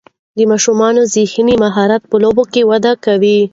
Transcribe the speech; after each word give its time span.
د 0.37 0.39
ماشومانو 0.51 1.01
ذهني 1.15 1.55
مهارتونه 1.63 2.07
په 2.09 2.15
لوبو 2.23 2.43
کې 2.53 2.61
وده 2.69 2.93
کوي. 3.05 3.39